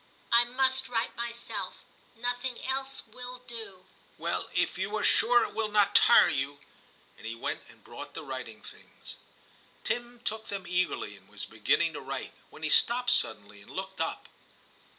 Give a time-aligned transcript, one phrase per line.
[0.31, 1.83] I must write myself;
[2.15, 3.85] nothing else will do.'
[4.17, 6.57] 'Well, if you are sure it will not tire you.'
[7.19, 9.17] And he went and brought the writing things.
[9.83, 14.01] Tim took them eagerly, and was beginning to write, when he stopped suddenly and looked
[14.01, 14.27] up.